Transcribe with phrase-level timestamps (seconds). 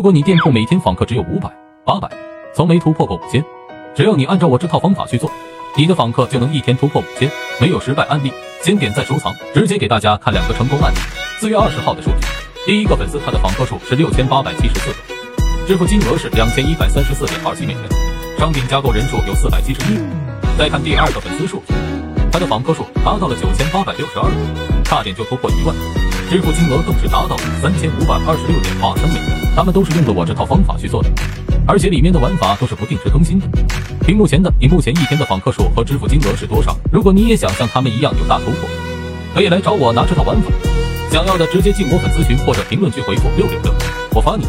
[0.00, 1.50] 如果你店铺每天访客只有五百、
[1.84, 2.08] 八百，
[2.56, 3.44] 从没突破过五千，
[3.94, 5.30] 只要你按照我这套方法去做，
[5.76, 7.30] 你的访客就能一天突破五千。
[7.60, 8.32] 没有失败案例，
[8.62, 10.96] 先点赞收藏，直接给大家看两个成功案例。
[11.38, 12.16] 四月二十号的数据，
[12.64, 14.96] 第一个粉丝他的访客数是六千八百七十四个，
[15.68, 17.82] 支付金额是两千一百三十四点二七美元，
[18.38, 19.98] 商品加购人数有四百七十一。
[20.56, 21.74] 再看第二个粉丝数据，
[22.32, 25.76] 他的访客数达到了九千八百六十二个，差点就突破一万，
[26.30, 29.39] 支付金额更是达到了三千五百二十六点八三美元。
[29.54, 31.10] 他们都是用了我这套方法去做的，
[31.66, 33.46] 而且里面的玩法都是不定时更新的。
[34.06, 36.76] 屏幕前的你目前一天的访客数和支付金额是多少？
[36.90, 38.68] 如果你也想像他们一样有大突破，
[39.34, 40.50] 可以来找我拿这套玩法。
[41.10, 43.74] 想要的直接进我粉丝群或者评论区回复六六六，
[44.14, 44.44] 我发你。